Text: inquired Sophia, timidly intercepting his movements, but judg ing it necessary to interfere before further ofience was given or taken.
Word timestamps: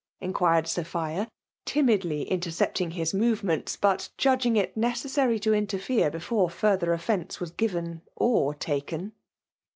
inquired 0.19 0.67
Sophia, 0.67 1.27
timidly 1.63 2.23
intercepting 2.23 2.89
his 2.89 3.13
movements, 3.13 3.77
but 3.77 4.09
judg 4.17 4.47
ing 4.47 4.55
it 4.55 4.75
necessary 4.75 5.37
to 5.37 5.53
interfere 5.53 6.09
before 6.09 6.49
further 6.49 6.87
ofience 6.87 7.39
was 7.39 7.51
given 7.51 8.01
or 8.15 8.55
taken. 8.55 9.11